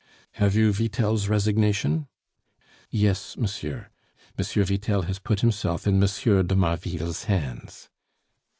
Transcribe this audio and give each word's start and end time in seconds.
"Have 0.31 0.55
you 0.55 0.73
Vitel's 0.73 1.29
resignation?" 1.29 2.07
"Yes, 2.89 3.37
monsieur. 3.37 3.89
M. 4.35 4.43
Vitel 4.43 5.03
has 5.03 5.19
put 5.19 5.41
himself 5.41 5.85
in 5.85 6.01
M. 6.01 6.47
de 6.47 6.55
Marville's 6.55 7.25
hands." 7.25 7.87